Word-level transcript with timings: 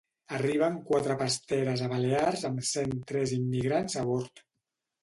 Arriben 0.35 0.79
quatre 0.87 1.17
pasteres 1.19 1.85
a 1.89 1.91
Balears 1.93 2.49
amb 2.51 2.67
cent 2.73 2.99
tres 3.13 3.39
immigrants 3.41 4.05
a 4.05 4.09
bord. 4.13 4.49